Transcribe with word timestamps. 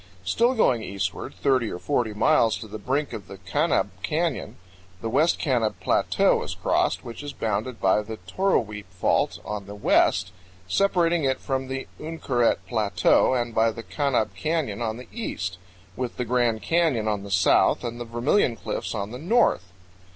Still 0.23 0.55
going 0.55 0.81
eastward 0.81 1.35
30 1.43 1.69
or 1.69 1.77
40 1.77 2.15
miles 2.15 2.57
to 2.57 2.67
the 2.67 2.79
brink 2.79 3.13
of 3.13 3.27
the 3.27 3.37
Kanab 3.37 3.91
Canyon, 4.01 4.55
the 4.99 5.11
West 5.11 5.37
Kanab 5.39 5.75
Plateau 5.79 6.41
is 6.41 6.55
crossed, 6.55 7.03
which 7.05 7.21
is 7.21 7.33
bounded 7.33 7.79
by 7.79 8.01
the 8.01 8.17
Toroweap 8.17 8.87
Fault 8.91 9.37
on 9.45 9.67
the 9.67 9.75
west, 9.75 10.31
separating 10.67 11.23
it 11.23 11.39
from 11.39 11.67
the 11.67 11.85
Uinkaret 11.99 12.65
Plateau, 12.67 13.35
and 13.35 13.53
by 13.53 13.69
the 13.69 13.83
Kanab 13.83 14.33
Canyon 14.35 14.81
on 14.81 14.97
the 14.97 15.07
east, 15.13 15.59
with 15.95 16.17
the 16.17 16.25
Grand 16.25 16.63
Canyon 16.63 17.07
on 17.07 17.21
the 17.21 17.29
south 17.29 17.83
and 17.83 17.99
the 18.01 18.05
Vermilion 18.05 18.55
Cliffs 18.55 18.95
on 18.95 19.11
the 19.11 19.19
north. 19.19 19.65